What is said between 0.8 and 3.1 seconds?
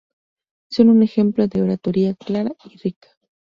un ejemplo de oratoria clara y rica.